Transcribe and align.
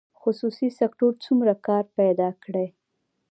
خصوصي 0.21 0.67
سکتور 0.79 1.13
څومره 1.25 1.53
کار 1.67 1.83
پیدا 1.97 2.29
کړی؟ 2.43 2.67